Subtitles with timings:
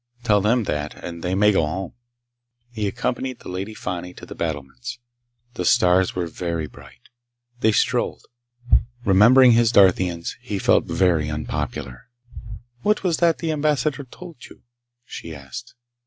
[0.23, 1.93] Tell them that and they may go home."
[2.71, 4.97] He accompanied the Lady Fani to the battlements.
[5.53, 7.01] The stars were very bright.
[7.59, 8.25] They strolled.
[9.05, 12.09] Remembering his Darthians, he felt very unpopular.
[12.81, 14.63] "What was that the Ambassador told you?"
[15.05, 15.75] she asked.